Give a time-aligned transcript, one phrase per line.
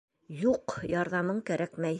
[0.45, 1.89] —Юҡ, ярҙамың кәрәкмәй.